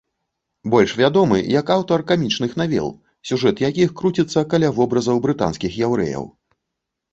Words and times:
Больш 0.73 0.93
вядомы 1.01 1.37
як 1.59 1.65
аўтар 1.75 2.03
камічных 2.13 2.51
навел, 2.63 2.89
сюжэт 3.33 3.63
якіх 3.69 3.93
круціцца 4.01 4.45
каля 4.57 4.75
вобразаў 4.81 5.23
брытанскіх 5.29 5.81
яўрэяў. 5.85 6.29